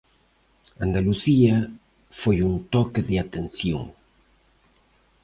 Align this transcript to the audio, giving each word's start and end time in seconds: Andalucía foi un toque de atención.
Andalucía 0.85 1.55
foi 2.21 2.37
un 2.49 2.55
toque 2.73 3.01
de 3.09 3.15
atención. 3.23 3.83